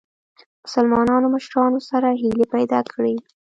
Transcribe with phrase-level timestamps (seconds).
[0.63, 3.15] مسلمانو مشرانو سره هیلي پیدا کړې.